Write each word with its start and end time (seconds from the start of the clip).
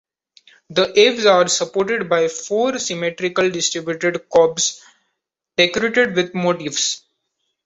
The 0.71 0.99
eaves 0.99 1.27
are 1.27 1.47
supported 1.47 2.09
by 2.09 2.27
four 2.27 2.79
symmetrically 2.79 3.51
distributed 3.51 4.27
corbels 4.31 4.81
decorated 5.55 6.15
with 6.15 6.33
motifs. 6.33 7.03